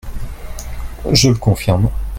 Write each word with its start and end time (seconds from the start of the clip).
Je 1.11 1.29
le 1.29 1.35
confirme. 1.35 1.91